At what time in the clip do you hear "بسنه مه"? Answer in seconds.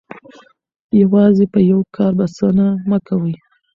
2.19-2.97